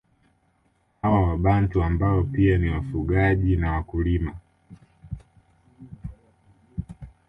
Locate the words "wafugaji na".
2.69-3.71